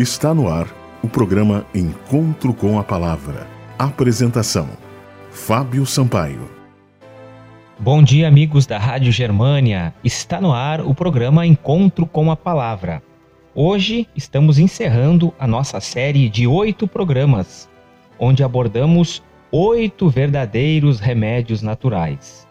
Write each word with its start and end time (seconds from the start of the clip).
Está 0.00 0.32
no 0.32 0.48
ar 0.48 0.66
o 1.02 1.08
programa 1.10 1.66
Encontro 1.74 2.54
com 2.54 2.78
a 2.78 2.82
Palavra. 2.82 3.46
Apresentação: 3.78 4.66
Fábio 5.30 5.84
Sampaio. 5.84 6.48
Bom 7.78 8.02
dia, 8.02 8.26
amigos 8.26 8.64
da 8.64 8.78
Rádio 8.78 9.12
Germânia. 9.12 9.92
Está 10.02 10.40
no 10.40 10.54
ar 10.54 10.80
o 10.80 10.94
programa 10.94 11.46
Encontro 11.46 12.06
com 12.06 12.30
a 12.30 12.36
Palavra. 12.36 13.02
Hoje 13.54 14.08
estamos 14.16 14.58
encerrando 14.58 15.34
a 15.38 15.46
nossa 15.46 15.78
série 15.80 16.30
de 16.30 16.46
oito 16.46 16.88
programas, 16.88 17.68
onde 18.18 18.42
abordamos 18.42 19.22
oito 19.52 20.08
verdadeiros 20.08 20.98
remédios 20.98 21.60
naturais. 21.60 22.48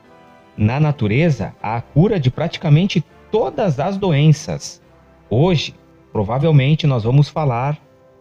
Na 0.55 0.79
natureza, 0.79 1.55
há 1.63 1.77
a 1.77 1.81
cura 1.81 2.19
de 2.19 2.29
praticamente 2.29 3.03
todas 3.31 3.79
as 3.79 3.97
doenças. 3.97 4.79
Hoje, 5.31 5.73
provavelmente, 6.11 6.87
nós 6.87 7.03
vamos 7.03 7.29
falar 7.29 7.77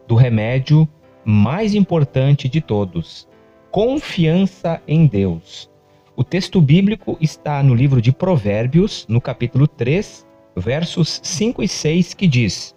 do 0.06 0.14
remédio 0.14 0.88
mais 1.24 1.74
importante 1.74 2.48
de 2.48 2.60
todos: 2.60 3.28
confiança 3.70 4.80
em 4.86 5.06
Deus. 5.06 5.70
O 6.16 6.24
texto 6.24 6.60
bíblico 6.60 7.16
está 7.20 7.62
no 7.62 7.74
livro 7.74 8.02
de 8.02 8.10
Provérbios, 8.10 9.06
no 9.08 9.20
capítulo 9.20 9.68
3, 9.68 10.26
versos 10.56 11.20
5 11.22 11.62
e 11.62 11.68
6, 11.68 12.14
que 12.14 12.26
diz: 12.26 12.74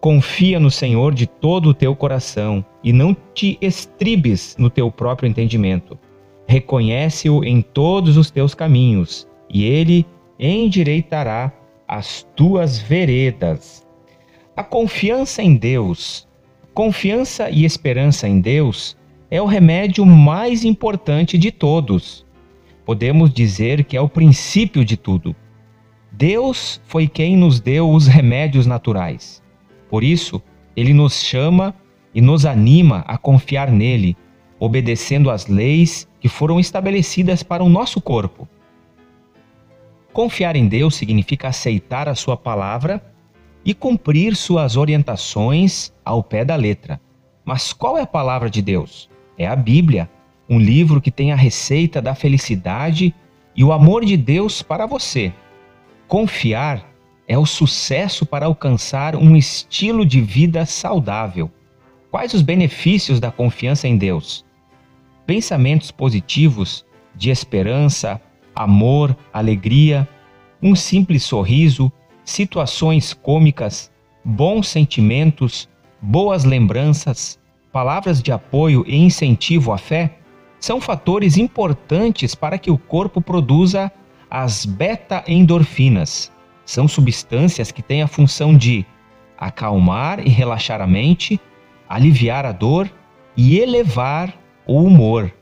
Confia 0.00 0.60
no 0.60 0.70
Senhor 0.70 1.12
de 1.12 1.26
todo 1.26 1.70
o 1.70 1.74
teu 1.74 1.96
coração 1.96 2.64
e 2.82 2.92
não 2.92 3.14
te 3.34 3.58
estribes 3.60 4.56
no 4.58 4.70
teu 4.70 4.90
próprio 4.90 5.28
entendimento. 5.28 5.98
Reconhece-o 6.46 7.44
em 7.44 7.60
todos 7.60 8.16
os 8.16 8.30
teus 8.30 8.54
caminhos, 8.54 9.28
e 9.48 9.64
ele 9.64 10.06
endireitará 10.38 11.52
as 11.86 12.22
tuas 12.34 12.78
veredas. 12.78 13.86
A 14.56 14.64
confiança 14.64 15.42
em 15.42 15.54
Deus, 15.54 16.28
confiança 16.74 17.48
e 17.48 17.64
esperança 17.64 18.28
em 18.28 18.40
Deus 18.40 18.96
é 19.30 19.40
o 19.40 19.46
remédio 19.46 20.04
mais 20.04 20.64
importante 20.64 21.38
de 21.38 21.52
todos. 21.52 22.26
Podemos 22.84 23.32
dizer 23.32 23.84
que 23.84 23.96
é 23.96 24.00
o 24.00 24.08
princípio 24.08 24.84
de 24.84 24.96
tudo. 24.96 25.36
Deus 26.10 26.80
foi 26.84 27.06
quem 27.06 27.36
nos 27.36 27.60
deu 27.60 27.88
os 27.88 28.08
remédios 28.08 28.66
naturais. 28.66 29.40
Por 29.88 30.02
isso, 30.02 30.42
ele 30.76 30.92
nos 30.92 31.22
chama 31.22 31.72
e 32.12 32.20
nos 32.20 32.44
anima 32.44 33.04
a 33.06 33.16
confiar 33.16 33.70
nele, 33.70 34.16
obedecendo 34.58 35.30
às 35.30 35.46
leis 35.46 36.08
que 36.18 36.28
foram 36.28 36.58
estabelecidas 36.58 37.44
para 37.44 37.62
o 37.62 37.68
nosso 37.68 38.00
corpo. 38.00 38.48
Confiar 40.12 40.56
em 40.56 40.66
Deus 40.66 40.96
significa 40.96 41.48
aceitar 41.48 42.08
a 42.08 42.16
sua 42.16 42.36
palavra 42.36 43.09
e 43.64 43.74
cumprir 43.74 44.34
suas 44.36 44.76
orientações 44.76 45.92
ao 46.04 46.22
pé 46.22 46.44
da 46.44 46.56
letra. 46.56 47.00
Mas 47.44 47.72
qual 47.72 47.98
é 47.98 48.02
a 48.02 48.06
palavra 48.06 48.48
de 48.48 48.62
Deus? 48.62 49.08
É 49.36 49.46
a 49.46 49.56
Bíblia, 49.56 50.08
um 50.48 50.58
livro 50.58 51.00
que 51.00 51.10
tem 51.10 51.32
a 51.32 51.36
receita 51.36 52.00
da 52.00 52.14
felicidade 52.14 53.14
e 53.54 53.64
o 53.64 53.72
amor 53.72 54.04
de 54.04 54.16
Deus 54.16 54.62
para 54.62 54.86
você. 54.86 55.32
Confiar 56.08 56.90
é 57.28 57.38
o 57.38 57.46
sucesso 57.46 58.26
para 58.26 58.46
alcançar 58.46 59.14
um 59.14 59.36
estilo 59.36 60.04
de 60.04 60.20
vida 60.20 60.66
saudável. 60.66 61.50
Quais 62.10 62.34
os 62.34 62.42
benefícios 62.42 63.20
da 63.20 63.30
confiança 63.30 63.86
em 63.86 63.96
Deus? 63.96 64.44
Pensamentos 65.26 65.92
positivos 65.92 66.84
de 67.14 67.30
esperança, 67.30 68.20
amor, 68.54 69.16
alegria, 69.32 70.08
um 70.60 70.74
simples 70.74 71.22
sorriso, 71.22 71.92
situações 72.24 73.12
cômicas, 73.12 73.90
bons 74.24 74.68
sentimentos, 74.68 75.68
boas 76.00 76.44
lembranças, 76.44 77.38
palavras 77.72 78.22
de 78.22 78.32
apoio 78.32 78.84
e 78.86 78.96
incentivo 78.96 79.72
à 79.72 79.78
fé 79.78 80.18
são 80.58 80.80
fatores 80.80 81.36
importantes 81.38 82.34
para 82.34 82.58
que 82.58 82.70
o 82.70 82.76
corpo 82.76 83.20
produza 83.20 83.90
as 84.30 84.64
beta-endorfinas, 84.64 86.30
são 86.64 86.86
substâncias 86.86 87.72
que 87.72 87.82
têm 87.82 88.02
a 88.02 88.06
função 88.06 88.56
de 88.56 88.86
acalmar 89.36 90.20
e 90.20 90.28
relaxar 90.28 90.80
a 90.80 90.86
mente, 90.86 91.40
aliviar 91.88 92.44
a 92.44 92.52
dor 92.52 92.88
e 93.36 93.58
elevar 93.58 94.34
o 94.66 94.82
humor. 94.84 95.32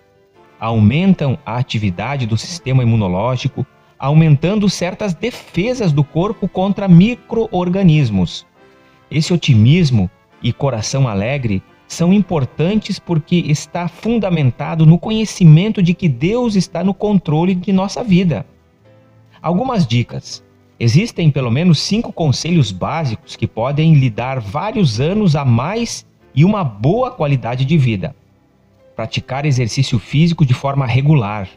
Aumentam 0.58 1.38
a 1.44 1.56
atividade 1.56 2.26
do 2.26 2.36
sistema 2.36 2.82
imunológico, 2.82 3.66
aumentando 3.98 4.69
certas 4.69 5.14
defesas 5.14 5.92
do 5.92 6.04
corpo 6.04 6.48
contra 6.48 6.86
microorganismos. 6.86 8.47
Esse 9.10 9.32
otimismo 9.32 10.10
e 10.42 10.53
coração 10.53 11.09
alegre 11.09 11.62
são 11.88 12.12
importantes 12.12 12.98
porque 12.98 13.36
está 13.36 13.88
fundamentado 13.88 14.84
no 14.84 14.98
conhecimento 14.98 15.82
de 15.82 15.94
que 15.94 16.09
Deus 16.09 16.54
está 16.54 16.84
no 16.84 16.92
controle 16.92 17.54
de 17.54 17.72
nossa 17.72 18.04
vida. 18.04 18.47
Algumas 19.41 19.86
dicas. 19.86 20.44
Existem 20.78 21.28
pelo 21.30 21.50
menos 21.50 21.80
cinco 21.80 22.12
conselhos 22.12 22.70
básicos 22.70 23.34
que 23.34 23.48
podem 23.48 23.94
lhe 23.94 24.09
dar 24.09 24.38
vários 24.38 25.00
anos 25.00 25.34
a 25.34 25.44
mais 25.44 26.06
e 26.34 26.44
uma 26.44 26.62
boa 26.62 27.10
qualidade 27.10 27.65
de 27.65 27.76
vida. 27.76 28.15
Praticar 28.94 29.44
exercício 29.44 29.98
físico 29.98 30.47
de 30.47 30.54
forma 30.54 30.86
regular. 30.86 31.48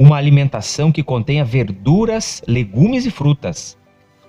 Uma 0.00 0.16
alimentação 0.16 0.90
que 0.90 1.02
contenha 1.02 1.44
verduras, 1.44 2.42
legumes 2.48 3.04
e 3.04 3.10
frutas. 3.10 3.76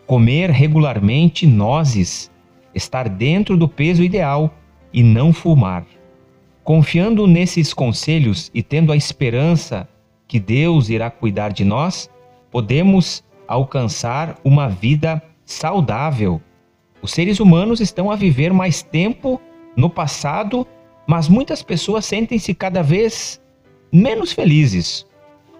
Comer 0.05 0.49
regularmente 0.49 1.47
nozes. 1.47 2.29
Estar 2.75 3.07
dentro 3.07 3.55
do 3.55 3.69
peso 3.69 4.03
ideal 4.03 4.53
e 4.91 5.01
não 5.01 5.31
fumar. 5.31 5.85
Confiando 6.61 7.25
nesses 7.25 7.73
conselhos 7.73 8.51
e 8.53 8.61
tendo 8.61 8.91
a 8.91 8.97
esperança 8.97 9.87
que 10.27 10.41
Deus 10.41 10.89
irá 10.89 11.09
cuidar 11.09 11.53
de 11.53 11.63
nós, 11.63 12.09
podemos 12.51 13.23
alcançar 13.47 14.37
uma 14.43 14.67
vida 14.67 15.23
saudável. 15.45 16.41
Os 17.01 17.11
seres 17.11 17.39
humanos 17.39 17.79
estão 17.79 18.11
a 18.11 18.17
viver 18.17 18.51
mais 18.51 18.83
tempo 18.83 19.39
no 19.77 19.89
passado, 19.89 20.67
mas 21.07 21.29
muitas 21.29 21.63
pessoas 21.63 22.03
sentem-se 22.03 22.53
cada 22.53 22.83
vez 22.83 23.41
menos 23.89 24.33
felizes. 24.33 25.09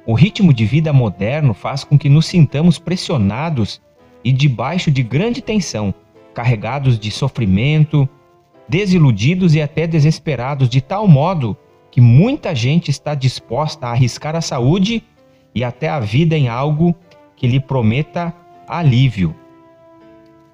O 0.06 0.14
ritmo 0.14 0.54
de 0.54 0.66
vida 0.66 0.92
moderno 0.92 1.54
faz 1.54 1.84
com 1.84 1.98
que 1.98 2.10
nos 2.10 2.26
sintamos 2.26 2.80
pressionados 2.80 3.82
e 4.24 4.32
debaixo 4.32 4.90
de 4.90 5.04
grande 5.04 5.42
tensão, 5.42 5.94
carregados 6.34 6.98
de 6.98 7.12
sofrimento, 7.12 8.10
desiludidos 8.68 9.54
e 9.54 9.62
até 9.62 9.86
desesperados, 9.86 10.70
de 10.70 10.82
tal 10.82 11.08
modo 11.08 11.56
que 11.92 12.02
muita 12.02 12.56
gente 12.56 12.90
está 12.90 13.14
disposta 13.14 13.88
a 13.88 13.92
arriscar 13.92 14.36
a 14.36 14.42
saúde 14.42 15.04
e 15.54 15.64
até 15.64 15.90
a 15.90 16.00
vida 16.00 16.38
em 16.38 16.48
algo 16.48 16.96
que 17.36 17.48
lhe 17.48 17.60
prometa 17.60 18.34
alívio. 18.68 19.36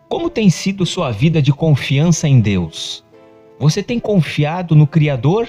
Como 0.10 0.30
tem 0.30 0.50
sido 0.50 0.86
sua 0.86 1.12
vida 1.12 1.42
de 1.42 1.54
confiança 1.54 2.28
em 2.28 2.40
Deus? 2.40 3.06
Você 3.60 3.84
tem 3.84 4.00
confiado 4.00 4.76
no 4.76 4.88
Criador? 4.88 5.48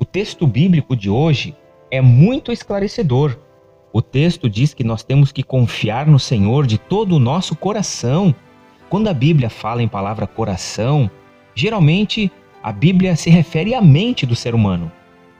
O 0.00 0.04
texto 0.04 0.46
bíblico 0.46 0.96
de 0.96 1.08
hoje 1.08 1.54
é 1.92 2.00
muito 2.00 2.50
esclarecedor. 2.50 3.36
O 3.92 4.00
texto 4.00 4.48
diz 4.48 4.72
que 4.72 4.82
nós 4.82 5.04
temos 5.04 5.30
que 5.30 5.42
confiar 5.42 6.06
no 6.06 6.18
Senhor 6.18 6.66
de 6.66 6.78
todo 6.78 7.14
o 7.14 7.18
nosso 7.18 7.54
coração. 7.54 8.34
Quando 8.88 9.08
a 9.08 9.12
Bíblia 9.12 9.50
fala 9.50 9.82
em 9.82 9.88
palavra 9.88 10.26
coração, 10.26 11.10
geralmente 11.54 12.32
a 12.62 12.72
Bíblia 12.72 13.14
se 13.14 13.28
refere 13.28 13.74
à 13.74 13.82
mente 13.82 14.24
do 14.24 14.34
ser 14.34 14.54
humano. 14.54 14.90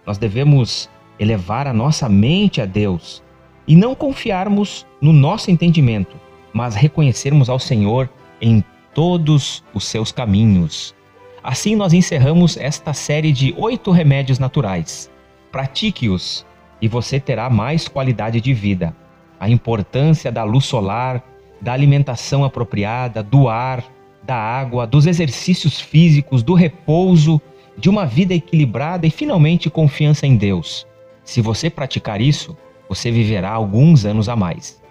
Nós 0.06 0.18
devemos 0.18 0.90
elevar 1.18 1.66
a 1.66 1.72
nossa 1.72 2.06
mente 2.06 2.60
a 2.60 2.66
Deus 2.66 3.22
e 3.66 3.74
não 3.74 3.94
confiarmos 3.94 4.86
no 5.00 5.12
nosso 5.12 5.50
entendimento, 5.50 6.18
mas 6.52 6.74
reconhecermos 6.74 7.48
ao 7.48 7.58
Senhor 7.58 8.10
em 8.42 8.62
todos 8.92 9.64
os 9.72 9.86
seus 9.86 10.12
caminhos. 10.12 10.94
Assim, 11.42 11.74
nós 11.74 11.94
encerramos 11.94 12.58
esta 12.58 12.92
série 12.92 13.32
de 13.32 13.54
oito 13.56 13.90
remédios 13.90 14.38
naturais. 14.38 15.10
Pratique-os 15.52 16.44
e 16.80 16.88
você 16.88 17.20
terá 17.20 17.48
mais 17.48 17.86
qualidade 17.86 18.40
de 18.40 18.54
vida. 18.54 18.96
A 19.38 19.48
importância 19.48 20.32
da 20.32 20.42
luz 20.42 20.64
solar, 20.64 21.22
da 21.60 21.72
alimentação 21.72 22.42
apropriada, 22.42 23.22
do 23.22 23.48
ar, 23.48 23.84
da 24.22 24.34
água, 24.34 24.86
dos 24.86 25.06
exercícios 25.06 25.80
físicos, 25.80 26.42
do 26.42 26.54
repouso, 26.54 27.40
de 27.76 27.90
uma 27.90 28.06
vida 28.06 28.32
equilibrada 28.34 29.06
e 29.06 29.10
finalmente 29.10 29.70
confiança 29.70 30.26
em 30.26 30.36
Deus. 30.36 30.84
Se 31.22 31.40
você 31.40 31.70
praticar 31.70 32.20
isso, 32.20 32.56
você 32.88 33.08
viverá 33.10 33.50
alguns 33.50 34.04
anos 34.04 34.28
a 34.28 34.34
mais. 34.34 34.82